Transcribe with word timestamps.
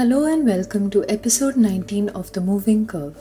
Hello 0.00 0.24
and 0.24 0.46
welcome 0.46 0.88
to 0.92 1.04
episode 1.10 1.58
19 1.58 2.08
of 2.20 2.32
The 2.32 2.40
Moving 2.40 2.86
Curve. 2.86 3.18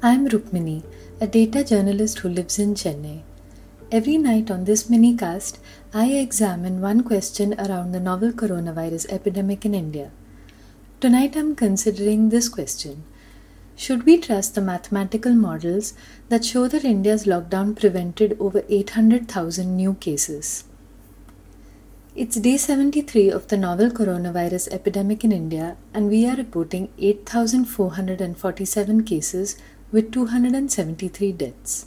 I'm 0.00 0.28
Rukmini, 0.28 0.84
a 1.20 1.26
data 1.26 1.64
journalist 1.64 2.20
who 2.20 2.28
lives 2.28 2.60
in 2.60 2.74
Chennai. 2.74 3.22
Every 3.90 4.18
night 4.18 4.48
on 4.48 4.62
this 4.62 4.88
mini 4.88 5.16
cast, 5.16 5.58
I 5.92 6.12
examine 6.12 6.80
one 6.80 7.02
question 7.02 7.58
around 7.58 7.90
the 7.90 7.98
novel 7.98 8.30
coronavirus 8.30 9.10
epidemic 9.10 9.64
in 9.64 9.74
India. 9.74 10.12
Tonight 11.00 11.36
I'm 11.36 11.56
considering 11.56 12.28
this 12.28 12.48
question 12.48 13.02
Should 13.74 14.06
we 14.06 14.16
trust 14.16 14.54
the 14.54 14.60
mathematical 14.60 15.34
models 15.34 15.92
that 16.28 16.44
show 16.44 16.68
that 16.68 16.84
India's 16.84 17.24
lockdown 17.24 17.74
prevented 17.74 18.36
over 18.38 18.62
800,000 18.68 19.76
new 19.76 19.94
cases? 19.94 20.62
It's 22.14 22.36
day 22.36 22.58
73 22.58 23.30
of 23.30 23.48
the 23.48 23.56
novel 23.56 23.88
coronavirus 23.88 24.70
epidemic 24.70 25.24
in 25.24 25.32
India, 25.32 25.78
and 25.94 26.10
we 26.10 26.26
are 26.26 26.36
reporting 26.36 26.90
8,447 26.98 29.04
cases 29.04 29.56
with 29.90 30.12
273 30.12 31.32
deaths. 31.32 31.86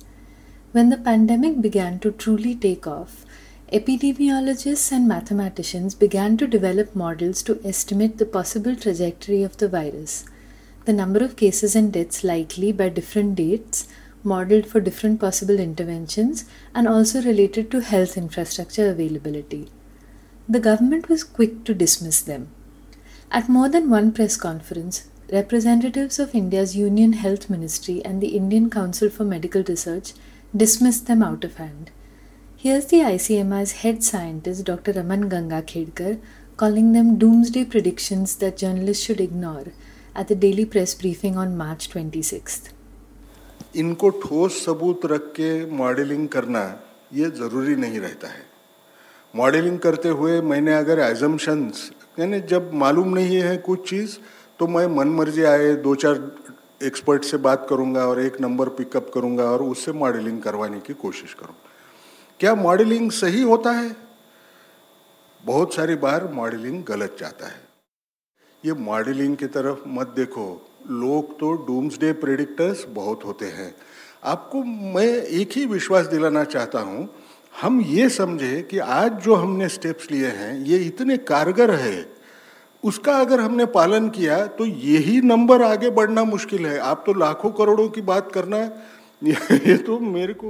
When 0.71 0.89
the 0.89 0.97
pandemic 0.97 1.61
began 1.61 1.99
to 1.99 2.11
truly 2.11 2.55
take 2.55 2.87
off, 2.87 3.23
epidemiologists 3.71 4.91
and 4.91 5.07
mathematicians 5.07 5.93
began 5.93 6.37
to 6.37 6.47
develop 6.47 6.95
models 6.95 7.43
to 7.43 7.61
estimate 7.63 8.17
the 8.17 8.25
possible 8.25 8.75
trajectory 8.75 9.43
of 9.43 9.57
the 9.57 9.69
virus, 9.69 10.25
the 10.85 10.93
number 10.93 11.23
of 11.23 11.35
cases 11.35 11.75
and 11.75 11.93
deaths 11.93 12.23
likely 12.23 12.71
by 12.71 12.89
different 12.89 13.35
dates, 13.35 13.87
modeled 14.23 14.65
for 14.65 14.79
different 14.79 15.19
possible 15.19 15.59
interventions, 15.59 16.45
and 16.73 16.87
also 16.87 17.21
related 17.21 17.69
to 17.69 17.81
health 17.81 18.17
infrastructure 18.17 18.89
availability 18.89 19.69
the 20.47 20.59
government 20.59 21.09
was 21.09 21.23
quick 21.23 21.63
to 21.63 21.73
dismiss 21.73 22.21
them. 22.21 22.47
At 23.31 23.49
more 23.49 23.67
than 23.67 23.89
one 23.89 24.11
press 24.11 24.37
conference, 24.37 25.07
representatives 25.31 26.19
of 26.19 26.35
India's 26.35 26.75
Union 26.75 27.13
Health 27.13 27.49
Ministry 27.49 28.03
and 28.05 28.21
the 28.21 28.35
Indian 28.37 28.69
Council 28.69 29.09
for 29.09 29.23
Medical 29.23 29.63
Research 29.63 30.13
dismissed 30.55 31.07
them 31.07 31.23
out 31.23 31.43
of 31.43 31.55
hand. 31.55 31.89
Here's 32.55 32.85
the 32.85 32.97
ICMR's 32.97 33.73
head 33.83 34.03
scientist, 34.03 34.65
Dr. 34.65 34.93
Raman 34.93 35.29
Gangakhedkar, 35.29 36.19
calling 36.57 36.93
them 36.93 37.17
doomsday 37.17 37.65
predictions 37.65 38.35
that 38.37 38.57
journalists 38.57 39.03
should 39.03 39.19
ignore 39.19 39.73
at 40.15 40.27
the 40.27 40.35
daily 40.35 40.65
press 40.65 40.93
briefing 40.93 41.37
on 41.37 41.57
March 41.57 41.89
26th. 41.89 42.71
इनको 43.75 44.09
ठोस 44.23 44.63
सबूत 44.65 45.05
रख 45.11 45.31
के 45.35 45.49
modelling 45.77 46.27
करना 46.35 46.61
ये 47.13 47.29
ज़रूरी 47.39 47.75
नहीं 47.75 47.99
रहता 47.99 48.27
है 48.27 48.54
मॉडलिंग 49.35 49.79
करते 49.79 50.09
हुए 50.09 50.41
मैंने 50.41 50.73
अगर 50.73 50.99
एजम्पन्स 50.99 51.91
यानी 52.19 52.39
जब 52.39 52.73
मालूम 52.73 53.13
नहीं 53.13 53.41
है 53.41 53.57
कुछ 53.57 53.89
चीज़ 53.89 54.17
तो 54.59 54.67
मैं 54.67 54.87
मन 54.87 55.07
मर्ज़ी 55.07 55.43
आए 55.43 55.73
दो 55.75 55.95
चार 55.95 56.31
एक्सपर्ट 56.83 57.23
से 57.23 57.37
बात 57.37 57.67
करूँगा 57.69 58.05
और 58.05 58.21
एक 58.21 58.41
नंबर 58.41 58.69
पिकअप 58.69 59.11
करूँगा 59.13 59.43
और 59.43 59.63
उससे 59.63 59.91
मॉडलिंग 59.91 60.41
करवाने 60.41 60.79
की 60.79 60.93
कोशिश 60.93 61.33
करूँ 61.33 61.55
क्या 62.39 62.55
मॉडलिंग 62.55 63.11
सही 63.11 63.41
होता 63.41 63.71
है? 63.71 63.95
बहुत 65.45 65.73
सारी 65.73 65.95
बार 65.95 66.27
मॉडलिंग 66.33 66.83
गलत 66.83 67.17
जाता 67.19 67.47
है। 67.47 67.61
ये 68.65 68.73
मॉडलिंग 68.73 69.37
की 69.37 69.45
तरफ़ 69.45 69.77
मत 69.87 70.07
देखो। 70.07 70.71
लोग 70.89 71.39
तो 71.39 71.51
डूम्सडे 71.51 72.13
प्रेडिक्टर्स 72.13 72.85
बहुत 72.89 73.25
होते 73.25 73.45
हैं। 73.45 73.75
आपको 74.23 74.63
मैं 74.63 75.23
एक 75.23 75.49
ही 75.51 75.65
विश्वास 75.65 76.05
दिलाना 76.05 76.43
चाहता 76.43 76.79
हूँ 76.79 77.09
हम 77.61 77.79
ये 77.81 78.07
समझे 78.09 78.61
कि 78.61 78.77
आज 78.77 79.11
जो 79.23 79.35
हमने 79.35 79.67
स्टेप्स 79.69 80.09
लिए 80.11 80.27
हैं 80.27 80.53
ये 80.65 80.77
इतने 80.77 81.15
कारगर 81.17 81.71
है 81.71 82.05
उसका 82.83 83.13
अगर 83.17 83.39
हमने 83.39 83.65
पालन 83.75 84.09
किया 84.09 84.45
तो 84.57 84.65
यही 84.65 85.21
नंबर 85.21 85.61
आगे 85.61 85.89
बढ़ना 85.89 86.23
मुश्किल 86.23 86.65
है। 86.65 86.77
आप 86.79 87.03
तो 87.05 87.13
लाखों 87.13 87.51
करोड़ों 87.51 87.87
की 87.89 88.01
बात 88.01 88.31
करना 88.31 88.57
ये 89.23 89.77
तो 89.77 89.99
मेरे 89.99 90.33
को 90.33 90.49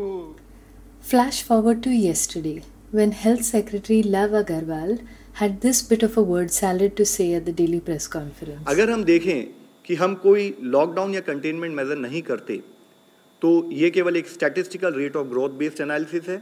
flash 1.09 1.43
forward 1.43 1.83
to 1.83 1.91
yesterday 1.91 2.61
when 2.95 3.13
health 3.19 3.45
secretary 3.45 4.01
Lav 4.15 4.33
Agarwal 4.39 4.97
had 5.39 5.61
this 5.61 5.83
bit 5.91 6.03
of 6.09 6.17
a 6.17 6.25
word 6.31 6.51
salad 6.57 6.97
to 6.97 7.05
say 7.05 7.29
at 7.33 7.45
the 7.45 7.55
daily 7.61 7.83
press 7.87 8.09
conference. 8.17 8.67
अगर 8.67 8.91
हम 8.91 9.03
देखें 9.03 9.47
कि 9.85 9.95
हम 9.95 10.15
कोई 10.25 10.53
लॉकडाउन 10.75 11.13
या 11.13 11.21
कंटेनमेंट 11.29 11.75
मेजर 11.75 11.97
नहीं 11.97 12.21
करते 12.21 12.57
तो 13.41 13.53
ये 13.73 13.89
केवल 13.91 14.17
एक 14.17 14.27
statistical 14.27 14.93
rate 14.93 15.15
of 15.15 15.27
growth 15.27 15.57
based 15.57 15.81
analysis 15.81 16.27
है। 16.29 16.41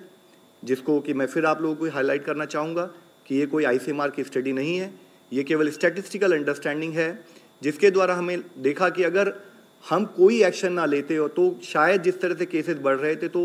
जिसको 0.64 1.00
कि 1.00 1.14
मैं 1.14 1.26
फिर 1.28 1.46
आप 1.46 1.62
लोगों 1.62 1.76
को 1.76 1.90
हाईलाइट 1.92 2.24
करना 2.26 2.46
चाहूँगा 2.48 2.86
कि 3.28 3.36
ये 3.36 3.46
कोई 3.46 3.64
आईसीएमआर 3.64 4.10
की 4.10 4.24
स्टडी 4.24 4.54
नहीं 4.54 4.78
है। 4.78 4.94
ये 5.32 5.44
केवल 5.44 5.70
स्टैटिस्टिकल 5.72 6.34
अंडरस्टैंडिंग 6.34 6.94
है, 6.94 7.26
जिसके 7.62 7.92
द्वारा 7.92 8.16
हमें 8.16 8.44
देखा 8.60 8.90
कि 8.90 9.04
अगर 9.04 9.34
हम 9.84 10.06
कोई 10.16 10.42
एक्शन 10.44 10.74
ना 10.74 10.86
लेते 10.86 11.16
हो 11.16 11.28
तो 11.28 11.44
शायद 11.64 12.02
जिस 12.02 12.20
तरह 12.22 12.36
से 12.36 12.46
केसेस 12.46 12.78
बढ़ 12.78 12.98
रहे 12.98 13.16
थे 13.16 13.28
तो 13.28 13.42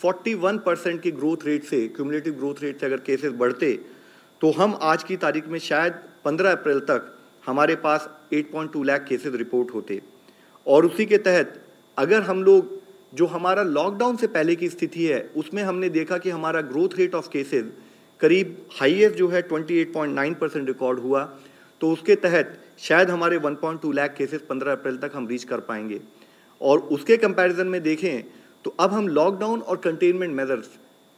41 0.00 0.58
परसेंट 0.66 1.00
की 1.02 1.10
ग्रोथ 1.12 1.46
रेट 1.46 1.64
से 1.64 1.86
क्यूमुलेटिव 1.88 2.34
ग्रोथ 2.34 2.62
रेट 2.62 2.80
से 2.80 2.86
अगर 2.86 3.00
केसेस 3.00 3.32
बढ़ते 3.34 3.72
तो 4.40 4.50
हम 4.50 4.78
आज 4.82 5.02
की 5.02 5.16
तारीख 5.16 5.48
में 5.48 5.58
शायद 5.58 5.94
15 6.26 6.52
अप्रैल 6.52 6.80
तक 6.90 7.14
हमारे 7.44 7.76
पास 7.76 8.08
8.2 8.34 8.84
लाख 8.84 9.06
केसेस 9.08 9.34
रिपोर्ट 9.34 9.74
होते। 9.74 10.00
और 10.66 10.86
उसी 10.86 11.06
के 11.06 11.18
तहत, 11.18 11.60
अगर 11.98 12.22
हम 12.22 12.42
लोग 12.44 12.77
जो 13.12 13.26
हमारा 13.26 13.62
लॉकडाउन 13.62 14.16
से 14.16 14.26
पहले 14.26 14.56
की 14.56 14.68
स्थिति 14.68 15.04
है, 15.04 15.20
उसमें 15.36 15.62
हमने 15.62 15.88
देखा 15.88 16.18
कि 16.18 16.30
हमारा 16.30 16.60
ग्रोथ 16.62 16.96
रेट 16.98 17.14
ऑफ़ 17.14 17.28
केसेस 17.28 17.72
करीब 18.20 18.56
हाईएस्ट 18.72 19.16
जो 19.16 19.28
है 19.28 19.42
28.9 19.42 20.34
परसेंट 20.34 20.66
रिकॉर्ड 20.68 20.98
हुआ। 20.98 21.22
तो 21.80 21.90
उसके 21.92 22.14
तहत 22.16 22.58
शायद 22.78 23.10
हमारे 23.10 23.38
1.2 23.38 23.92
लाख 23.92 24.14
केसेस 24.18 24.42
15 24.50 24.72
अप्रैल 24.72 24.96
तक 24.96 25.12
हम 25.14 25.26
रीच 25.28 25.44
कर 25.44 25.60
पाएँगे। 25.60 26.00
और 26.60 26.78
उसके 26.78 27.16
कंपैरिजन 27.16 27.66
में 27.66 27.82
देखें 27.82 28.24
तो 28.64 28.74
अब 28.80 28.92
हम 28.92 29.08
लॉकडाउन 29.08 29.60
और 29.60 29.76
कंटेनमेंट 29.76 30.34
मेजर्स 30.34 30.68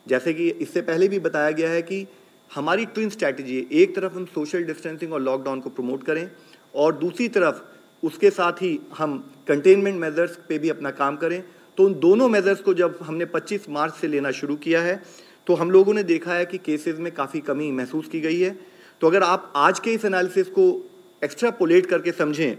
जैसे 0.07 0.35
कि 0.35 0.49
इससे 0.49 0.81
पहले 0.83 1.09
भी 1.09 1.19
बताया 1.19 1.51
गया 1.51 1.71
है 1.71 1.83
कि 1.83 2.07
हमारी 2.51 2.85
ट्विन 2.87 3.09
स्ट्रैटेजी 3.11 3.57
है, 3.57 3.67
एक 3.73 3.95
तरफ़ 3.97 4.15
हम 4.15 4.25
सोशल 4.25 4.65
डिस्टेंसिंग 4.65 5.13
और 5.13 5.21
लॉकडाउन 5.21 5.61
को 5.61 5.71
प्रमोट 5.71 6.05
करें 6.05 6.31
और 6.75 6.95
दूसरी 6.95 7.29
तरफ़ 7.29 7.63
उसके 8.03 8.31
साथ 8.31 8.63
ही 8.63 8.79
हम 8.99 9.19
कंटेनमेंट 9.49 10.01
मेजर्स 10.01 10.39
पे 10.49 10.59
भी 10.59 10.69
अपना 10.69 10.91
काम 10.93 11.17
करें। 11.17 11.43
तो 11.79 11.85
उन 11.85 11.95
दोनों 12.01 12.29
मेजर्स 12.29 12.61
को 12.61 12.75
जब 12.75 12.99
हमने 13.03 13.27
25 13.27 13.69
मार्च 13.69 13.95
से 13.95 14.09
लेना 14.09 14.31
शुरू 14.33 14.57
किया 14.59 14.81
है 14.83 15.03
तो 15.47 15.55
हम 15.55 15.71
लोगों 15.71 15.95
ने 15.95 16.03
देखा 16.05 16.35
है 16.35 16.47
कि 16.47 16.59
केसेस 16.61 16.99
में 16.99 17.13
काफ़ी 17.13 17.41
कमी 17.41 17.71
महसूस 17.73 18.09
की 18.09 18.21
गई 18.21 18.41
है। 18.41 18.51
तो 19.01 19.07
अगर 19.07 19.23
आप 19.23 19.53
आज 19.57 19.79
के 19.79 19.93
इस 19.93 20.05
एनालिसिस 20.05 20.49
को 20.49 20.65
एक्स्ट्रा 21.23 21.51
पोलेट 21.53 21.87
करके 21.87 22.13
समझें 22.13 22.57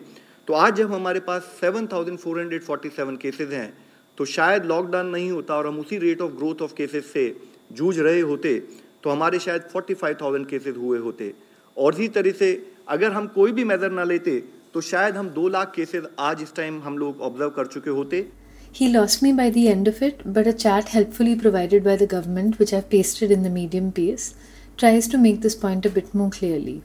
तो 0.48 0.54
आज 0.56 0.76
जब 0.76 0.94
हमारे 0.94 1.20
पास 1.20 1.52
7,447 1.56 3.18
केसेस 3.18 3.50
हैं 3.52 3.74
तो 4.18 4.26
शायद 4.28 4.66
लॉकडाउन 4.66 5.08
नहीं 5.08 5.30
होता 5.32 5.56
और 5.56 5.68
हम 5.68 5.80
उसी 5.80 5.98
rate 5.98 6.22
of 6.22 6.32
growth 6.34 6.62
of 6.62 6.74
cases 6.74 7.12
से 7.14 7.26
जूझ 7.72 8.00
रहे 8.00 8.20
होते 8.22 8.58
तो 9.04 9.10
हमारे 9.10 9.40
शायद 9.40 9.70
45,000 9.70 10.46
केसेस 10.46 10.76
हुए 10.78 11.00
होते। 11.00 11.34
और 11.78 11.94
इसी 11.94 12.08
तरह 12.10 12.32
से 12.34 12.50
अगर 12.90 13.12
हम 13.12 13.28
कोई 13.36 13.52
भी 13.52 13.64
मेजर 13.66 13.92
ना 13.92 14.04
लेते 14.06 14.40
तो 14.74 14.82
शायद 14.84 15.16
हम 15.16 15.30
दो 15.32 15.48
लाख 15.50 15.72
केसेस 15.76 16.04
आज 16.20 16.42
इस 16.42 16.56
टाइम 16.56 16.82
हम 16.82 16.98
लोग 16.98 17.22
ऑब्ज़र्व 17.22 17.50
कर 17.52 17.66
चुके 17.68 17.90
होते। 17.92 18.28
He 18.74 18.88
lost 18.88 19.22
me 19.22 19.34
by 19.34 19.50
the 19.50 19.68
end 19.68 19.88
of 19.88 20.02
it, 20.02 20.22
but 20.26 20.48
a 20.48 20.54
chart 20.54 20.90
helpfully 20.90 21.36
provided 21.36 21.84
by 21.84 21.98
the 21.98 22.08
government, 22.08 22.58
which 22.58 22.74
I've 22.74 22.90
pasted 22.90 23.30
in 23.30 23.44
the 23.44 23.50
medium 23.50 23.92
piece, 23.92 24.34
tries 24.78 25.08
to 25.10 25.18
make 25.18 25.42
this 25.42 25.56
point 25.56 25.86
a 25.86 25.90
bit 25.90 26.16
more 26.16 26.30
clearly. 26.30 26.82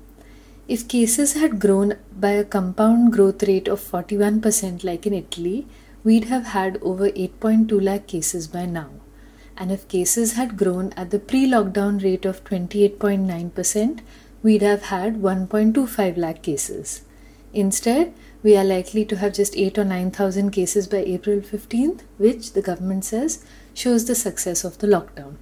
If 0.67 0.89
cases 0.89 1.35
had 1.35 1.61
grown 1.61 1.95
by 2.19 2.31
a 2.31 2.45
compound 2.45 3.13
growth 3.13 3.45
rate 3.45 3.69
of 3.69 3.81
41% 3.81 4.83
like 4.83 5.07
in 5.07 5.15
Italy, 5.15 5.67
we'd 6.03 6.25
have 6.25 6.47
had 6.47 6.79
over 6.83 7.09
8.2 7.09 7.81
lakh 7.81 8.09
cases 8.09 8.49
by 8.49 8.67
now. 8.67 8.91
And 9.57 9.71
if 9.71 9.87
cases 9.87 10.33
had 10.33 10.57
grown 10.57 10.93
at 10.97 11.11
the 11.11 11.21
pre 11.21 11.49
lockdown 11.49 12.03
rate 12.03 12.25
of 12.25 12.43
28.9%, 12.45 14.01
we'd 14.43 14.63
have 14.63 14.83
had 14.83 15.23
1.25 15.23 16.17
lakh 16.17 16.43
cases. 16.43 17.03
Instead, 17.55 18.13
we 18.47 18.57
are 18.57 18.65
likely 18.65 19.05
to 19.05 19.17
have 19.17 19.33
just 19.37 19.57
8 19.57 19.77
or 19.77 19.85
9,000 19.85 20.51
cases 20.53 20.87
by 20.87 20.99
April 20.99 21.41
15th, 21.41 22.03
which 22.17 22.53
the 22.53 22.63
government 22.63 23.05
says 23.05 23.45
shows 23.75 24.05
the 24.05 24.15
success 24.15 24.63
of 24.63 24.79
the 24.79 24.87
lockdown. 24.87 25.35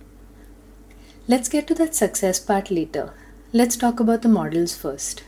Let's 1.29 1.51
get 1.51 1.67
to 1.67 1.75
that 1.75 1.95
success 1.95 2.41
part 2.41 2.71
later. 2.71 3.13
Let's 3.53 3.77
talk 3.77 4.01
about 4.01 4.23
the 4.23 4.31
models 4.31 4.75
first. 4.75 5.23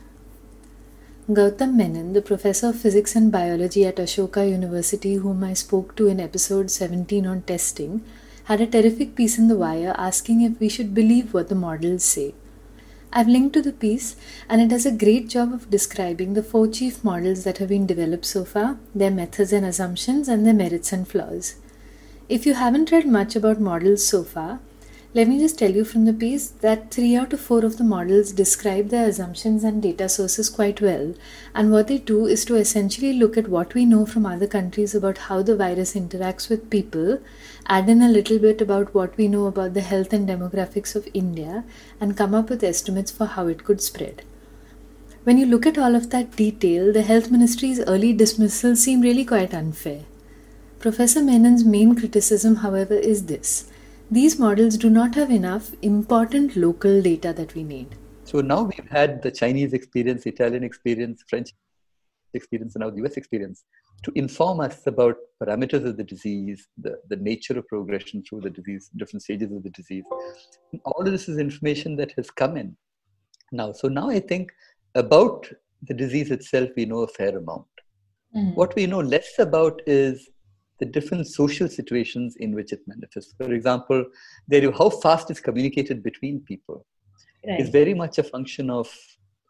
Gautam 1.29 1.75
Menon, 1.75 2.15
the 2.15 2.23
professor 2.23 2.69
of 2.69 2.81
physics 2.81 3.15
and 3.15 3.31
biology 3.31 3.85
at 3.85 3.97
Ashoka 3.97 4.49
University, 4.51 5.17
whom 5.17 5.45
I 5.45 5.53
spoke 5.53 5.95
to 5.97 6.07
in 6.07 6.19
episode 6.19 6.71
17 6.71 7.27
on 7.27 7.43
testing, 7.43 8.03
had 8.45 8.63
a 8.63 8.67
terrific 8.67 9.15
piece 9.15 9.37
in 9.37 9.49
The 9.49 9.57
Wire 9.57 9.95
asking 9.99 10.41
if 10.41 10.59
we 10.59 10.71
should 10.71 10.95
believe 10.95 11.35
what 11.35 11.51
the 11.51 11.55
models 11.67 12.05
say. 12.05 12.33
I've 13.13 13.29
linked 13.29 13.55
to 13.55 13.63
the 13.63 13.73
piece, 13.73 14.17
and 14.49 14.61
it 14.61 14.69
does 14.69 14.85
a 14.85 14.91
great 14.91 15.29
job 15.29 15.53
of 15.53 15.71
describing 15.71 16.35
the 16.35 16.43
four 16.43 16.69
chief 16.69 17.03
models 17.03 17.45
that 17.45 17.59
have 17.59 17.69
been 17.69 17.87
developed 17.87 18.27
so 18.27 18.45
far, 18.45 18.79
their 18.95 19.11
methods 19.11 19.53
and 19.53 19.65
assumptions, 19.65 20.29
and 20.29 20.47
their 20.47 20.53
merits 20.53 20.93
and 20.93 21.09
flaws. 21.09 21.55
If 22.29 22.45
you 22.45 22.55
haven't 22.55 22.91
read 22.91 23.07
much 23.07 23.37
about 23.37 23.61
models 23.61 24.07
so 24.07 24.25
far, 24.25 24.61
Let 25.17 25.29
me 25.29 25.39
just 25.39 25.59
tell 25.59 25.71
you 25.71 25.83
from 25.87 26.05
the 26.05 26.13
piece 26.13 26.49
that 26.63 26.91
three 26.91 27.17
out 27.17 27.33
of 27.33 27.41
four 27.41 27.65
of 27.65 27.79
the 27.79 27.85
models 27.85 28.33
describe 28.33 28.91
their 28.91 29.09
assumptions 29.09 29.65
and 29.65 29.83
data 29.83 30.11
sources 30.11 30.51
quite 30.51 30.83
well. 30.83 31.15
And 31.55 31.73
what 31.73 31.89
they 31.89 31.97
do 31.97 32.27
is 32.27 32.45
to 32.45 32.57
essentially 32.57 33.15
look 33.15 33.39
at 33.39 33.49
what 33.49 33.73
we 33.73 33.87
know 33.87 34.05
from 34.05 34.27
other 34.27 34.47
countries 34.47 34.95
about 34.95 35.17
how 35.29 35.41
the 35.41 35.57
virus 35.57 35.95
interacts 35.95 36.51
with 36.51 36.69
people, 36.69 37.19
add 37.67 37.89
in 37.89 38.03
a 38.03 38.11
little 38.11 38.39
bit 38.39 38.61
about 38.61 38.93
what 38.93 39.17
we 39.17 39.27
know 39.27 39.47
about 39.47 39.73
the 39.73 39.81
health 39.81 40.13
and 40.13 40.29
demographics 40.29 40.95
of 40.95 41.09
India, 41.15 41.65
and 41.99 42.15
come 42.15 42.35
up 42.35 42.51
with 42.51 42.63
estimates 42.63 43.11
for 43.11 43.25
how 43.25 43.47
it 43.47 43.65
could 43.65 43.81
spread. 43.81 44.23
When 45.25 45.39
you 45.39 45.47
look 45.47 45.65
at 45.65 45.79
all 45.79 45.95
of 45.95 46.11
that 46.11 46.37
detail, 46.37 46.93
the 46.93 47.01
Health 47.01 47.31
Ministry's 47.31 47.81
early 47.81 48.13
dismissal 48.13 48.77
seem 48.77 49.01
really 49.01 49.25
quite 49.25 49.55
unfair. 49.55 50.03
Professor 50.79 51.23
Menon's 51.23 51.65
main 51.65 51.95
criticism, 51.95 52.57
however, 52.57 52.93
is 52.93 53.25
this 53.25 53.71
these 54.11 54.39
models 54.39 54.77
do 54.77 54.89
not 54.89 55.15
have 55.17 55.31
enough 55.31 55.73
important 55.83 56.57
local 56.57 57.03
data 57.03 57.33
that 57.33 57.55
we 57.55 57.65
need. 57.65 57.97
So 58.25 58.41
now 58.41 58.63
we've 58.63 58.89
had 58.89 59.23
the 59.23 59.31
Chinese 59.31 59.73
experience, 59.73 60.27
Italian 60.27 60.63
experience, 60.63 61.25
French 61.29 61.51
experience, 62.35 62.75
and 62.75 62.83
now 62.83 62.91
the 62.91 63.05
US 63.05 63.17
experience 63.17 63.65
to 64.05 64.13
inform 64.15 64.61
us 64.61 64.87
about 64.87 65.17
parameters 65.43 65.85
of 65.85 65.97
the 65.97 66.05
disease, 66.05 66.69
the, 66.79 67.01
the 67.09 67.17
nature 67.17 67.59
of 67.59 67.67
progression 67.67 68.23
through 68.23 68.43
the 68.43 68.51
disease, 68.51 68.91
different 68.97 69.23
stages 69.23 69.51
of 69.51 69.63
the 69.63 69.71
disease. 69.71 70.05
And 70.73 70.81
all 70.85 71.05
of 71.05 71.11
this 71.11 71.29
is 71.29 71.39
information 71.39 71.97
that 71.97 72.13
has 72.17 72.31
come 72.31 72.57
in 72.57 72.77
now. 73.53 73.73
So 73.73 73.89
now 73.89 74.09
I 74.09 74.21
think 74.21 74.53
about 74.95 75.49
the 75.83 75.95
disease 75.95 76.31
itself, 76.31 76.71
we 76.77 76.85
know 76.85 77.01
a 77.01 77.09
fair 77.09 77.37
amount. 77.37 77.67
Mm-hmm. 78.37 78.55
What 78.55 78.75
we 78.77 78.87
know 78.87 79.01
less 79.01 79.39
about 79.39 79.81
is 79.87 80.29
the 80.79 80.87
different 80.87 81.27
social 81.27 81.69
situations 81.69 82.37
in 82.37 82.55
which 82.55 82.73
it 82.73 82.81
manifests. 82.87 83.35
For 83.37 83.53
example, 83.53 84.05
there, 84.49 84.71
how 84.73 84.91
fast 84.91 85.31
it's 85.31 85.41
communicated 85.41 86.03
between 86.03 86.41
people 86.41 86.87
right. 87.47 87.61
is 87.61 87.71
very 87.71 87.95
much 87.95 88.19
a 88.19 88.23
function 88.23 88.71
of 88.71 88.93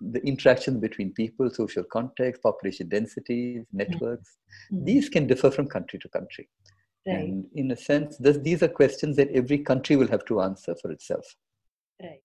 the 0.00 0.24
interaction 0.26 0.78
between 0.78 1.12
people, 1.12 1.48
social 1.50 1.82
context, 1.84 2.42
population 2.42 2.88
densities, 2.88 3.64
networks. 3.72 4.36
Mm-hmm. 4.72 4.84
These 4.84 5.08
can 5.08 5.26
differ 5.26 5.50
from 5.50 5.68
country 5.68 5.98
to 6.00 6.08
country. 6.08 6.48
Right. 7.06 7.16
And 7.16 7.46
in 7.54 7.70
a 7.70 7.76
sense, 7.76 8.16
this, 8.18 8.36
these 8.38 8.62
are 8.62 8.68
questions 8.68 9.16
that 9.16 9.30
every 9.30 9.58
country 9.58 9.96
will 9.96 10.08
have 10.08 10.24
to 10.26 10.42
answer 10.42 10.74
for 10.80 10.90
itself. 10.90 11.24
Right. 12.02 12.20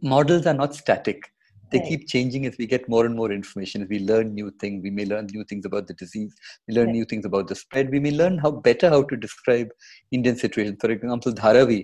Models 0.00 0.46
are 0.46 0.54
not 0.54 0.74
static 0.74 1.30
they 1.72 1.78
right. 1.78 1.88
keep 1.88 2.08
changing 2.08 2.46
as 2.46 2.56
we 2.58 2.66
get 2.66 2.88
more 2.88 3.04
and 3.06 3.14
more 3.14 3.30
information 3.32 3.82
as 3.82 3.88
we 3.88 4.00
learn 4.10 4.34
new 4.34 4.50
things 4.60 4.82
we 4.82 4.90
may 4.90 5.06
learn 5.12 5.26
new 5.32 5.44
things 5.44 5.64
about 5.64 5.86
the 5.86 5.94
disease 5.94 6.34
we 6.68 6.74
learn 6.74 6.86
right. 6.86 6.96
new 6.98 7.04
things 7.04 7.24
about 7.24 7.48
the 7.48 7.54
spread 7.54 7.90
we 7.90 8.00
may 8.06 8.10
learn 8.10 8.38
how 8.38 8.50
better 8.50 8.90
how 8.90 9.02
to 9.02 9.16
describe 9.16 9.68
indian 10.10 10.36
situation 10.36 10.76
for 10.84 10.90
example 10.90 11.32
dharavi 11.32 11.82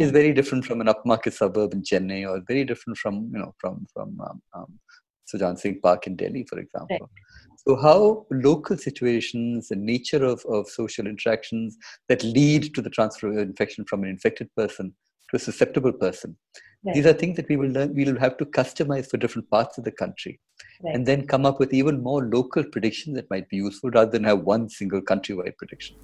is 0.00 0.10
very 0.10 0.32
different 0.34 0.64
from 0.66 0.82
an 0.82 0.88
upmarket 0.92 1.32
suburb 1.32 1.72
in 1.72 1.82
chennai 1.90 2.20
or 2.30 2.42
very 2.46 2.64
different 2.70 2.98
from 2.98 3.14
you 3.32 3.40
know 3.42 3.54
from 3.60 3.86
from 3.94 4.20
um, 4.28 4.42
um, 4.54 4.78
Sujan 5.28 5.58
Singh 5.58 5.80
Park 5.80 6.06
in 6.06 6.16
Delhi, 6.16 6.44
for 6.48 6.58
example. 6.58 6.98
Right. 7.00 7.10
So, 7.66 7.76
how 7.76 8.26
local 8.30 8.76
situations, 8.76 9.68
the 9.68 9.76
nature 9.76 10.24
of, 10.24 10.44
of 10.48 10.68
social 10.68 11.06
interactions 11.06 11.76
that 12.08 12.22
lead 12.22 12.74
to 12.74 12.82
the 12.82 12.90
transfer 12.90 13.28
of 13.28 13.38
infection 13.38 13.84
from 13.84 14.04
an 14.04 14.10
infected 14.10 14.48
person 14.56 14.94
to 15.30 15.36
a 15.36 15.38
susceptible 15.38 15.92
person, 15.92 16.36
Right. 16.84 16.94
These 16.94 17.06
are 17.06 17.12
things 17.12 17.36
that 17.36 17.48
we 17.48 17.56
will 17.56 17.70
learn, 17.70 17.94
we 17.94 18.04
will 18.04 18.18
have 18.20 18.36
to 18.38 18.44
customize 18.44 19.10
for 19.10 19.16
different 19.16 19.50
parts 19.50 19.78
of 19.78 19.84
the 19.84 19.90
country, 19.90 20.38
right. 20.82 20.94
and 20.94 21.04
then 21.04 21.26
come 21.26 21.44
up 21.44 21.58
with 21.58 21.74
even 21.74 22.02
more 22.02 22.24
local 22.24 22.62
predictions 22.62 23.16
that 23.16 23.28
might 23.30 23.48
be 23.48 23.56
useful 23.56 23.90
rather 23.90 24.10
than 24.10 24.24
have 24.24 24.40
one 24.40 24.68
single 24.68 25.00
countrywide 25.00 25.56
prediction. 25.56 25.96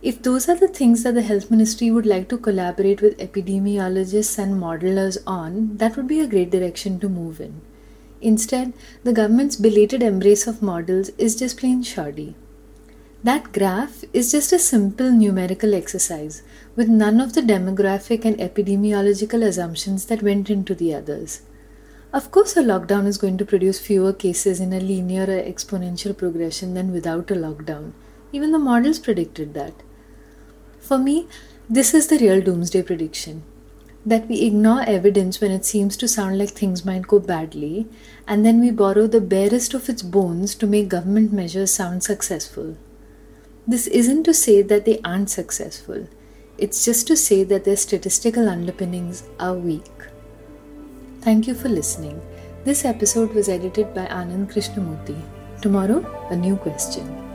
If 0.00 0.22
those 0.22 0.48
are 0.48 0.54
the 0.54 0.68
things 0.68 1.02
that 1.02 1.14
the 1.14 1.22
health 1.22 1.50
ministry 1.50 1.90
would 1.90 2.06
like 2.06 2.28
to 2.28 2.38
collaborate 2.38 3.00
with 3.00 3.18
epidemiologists 3.18 4.38
and 4.38 4.62
modelers 4.62 5.18
on, 5.26 5.76
that 5.78 5.96
would 5.96 6.06
be 6.06 6.20
a 6.20 6.28
great 6.28 6.50
direction 6.50 7.00
to 7.00 7.08
move 7.08 7.40
in. 7.40 7.60
Instead, 8.20 8.74
the 9.04 9.12
government's 9.12 9.56
belated 9.56 10.02
embrace 10.02 10.46
of 10.46 10.62
models 10.62 11.08
is 11.18 11.36
just 11.36 11.58
plain 11.58 11.82
shoddy. 11.82 12.36
That 13.24 13.52
graph 13.52 14.04
is 14.12 14.30
just 14.30 14.52
a 14.52 14.60
simple 14.60 15.10
numerical 15.10 15.74
exercise 15.74 16.42
with 16.76 16.88
none 16.88 17.20
of 17.20 17.32
the 17.32 17.40
demographic 17.40 18.24
and 18.24 18.38
epidemiological 18.38 19.42
assumptions 19.42 20.04
that 20.04 20.22
went 20.22 20.48
into 20.50 20.72
the 20.72 20.94
others. 20.94 21.42
Of 22.12 22.30
course, 22.30 22.56
a 22.56 22.62
lockdown 22.62 23.06
is 23.06 23.18
going 23.18 23.36
to 23.38 23.44
produce 23.44 23.80
fewer 23.80 24.12
cases 24.12 24.60
in 24.60 24.72
a 24.72 24.78
linear 24.78 25.24
or 25.24 25.42
exponential 25.42 26.16
progression 26.16 26.74
than 26.74 26.92
without 26.92 27.32
a 27.32 27.34
lockdown. 27.34 27.90
Even 28.30 28.52
the 28.52 28.58
models 28.58 29.00
predicted 29.00 29.52
that. 29.54 29.74
For 30.78 30.96
me, 30.96 31.26
this 31.68 31.94
is 31.94 32.06
the 32.06 32.18
real 32.18 32.40
doomsday 32.40 32.82
prediction 32.82 33.42
that 34.06 34.28
we 34.28 34.42
ignore 34.42 34.82
evidence 34.82 35.40
when 35.40 35.50
it 35.50 35.64
seems 35.64 35.96
to 35.96 36.08
sound 36.08 36.38
like 36.38 36.50
things 36.50 36.84
might 36.84 37.08
go 37.08 37.18
badly, 37.18 37.88
and 38.28 38.46
then 38.46 38.60
we 38.60 38.70
borrow 38.70 39.08
the 39.08 39.20
barest 39.20 39.74
of 39.74 39.88
its 39.88 40.02
bones 40.02 40.54
to 40.54 40.68
make 40.68 40.88
government 40.88 41.32
measures 41.32 41.74
sound 41.74 42.02
successful. 42.04 42.76
This 43.68 43.86
isn't 43.86 44.22
to 44.22 44.32
say 44.32 44.62
that 44.62 44.86
they 44.86 44.98
aren't 45.04 45.28
successful, 45.28 46.06
it's 46.56 46.86
just 46.86 47.06
to 47.08 47.14
say 47.14 47.44
that 47.44 47.64
their 47.64 47.76
statistical 47.76 48.48
underpinnings 48.48 49.24
are 49.38 49.52
weak. 49.52 49.92
Thank 51.20 51.46
you 51.46 51.52
for 51.52 51.68
listening. 51.68 52.18
This 52.64 52.86
episode 52.86 53.34
was 53.34 53.50
edited 53.50 53.92
by 53.92 54.06
Anand 54.06 54.50
Krishnamurthy. 54.50 55.20
Tomorrow, 55.60 56.00
a 56.30 56.36
new 56.36 56.56
question. 56.56 57.27